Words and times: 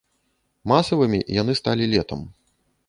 Масавымі 0.71 1.19
яны 1.41 1.59
сталі 1.61 1.85
летам. 1.97 2.27